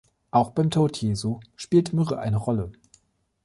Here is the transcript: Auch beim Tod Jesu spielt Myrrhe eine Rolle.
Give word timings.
Auch 0.31 0.49
beim 0.49 0.71
Tod 0.71 0.97
Jesu 0.97 1.41
spielt 1.55 1.93
Myrrhe 1.93 2.17
eine 2.17 2.37
Rolle. 2.37 2.71